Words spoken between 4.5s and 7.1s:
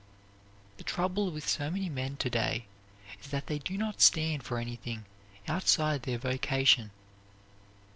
anything outside their vocation.